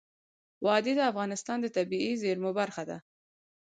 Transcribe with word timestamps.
وادي 0.65 0.93
د 0.97 1.01
افغانستان 1.11 1.57
د 1.61 1.67
طبیعي 1.77 2.13
زیرمو 2.21 2.51
برخه 2.59 2.83
ده. 2.89 2.97